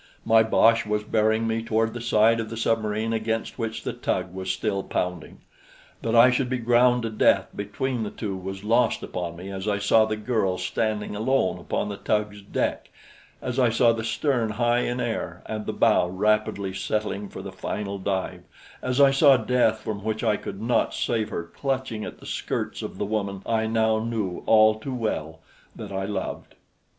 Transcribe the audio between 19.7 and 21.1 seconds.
from which I could not